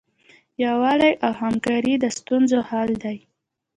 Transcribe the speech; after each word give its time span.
یووالی 0.63 1.13
او 1.25 1.31
همکاري 1.41 1.93
د 1.99 2.05
ستونزو 2.17 2.59
حل 2.69 2.91
دی. 3.03 3.17